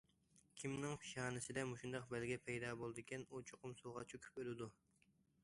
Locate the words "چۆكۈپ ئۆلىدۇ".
4.15-4.73